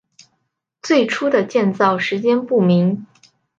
[0.81, 3.05] 最初的建造时间不明。